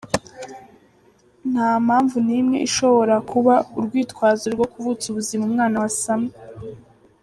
[1.51, 6.31] "Nta mpamvu n’imwe ishobora kuba urwitwazo rwo kuvutsa ubuzima umwana wasamwe.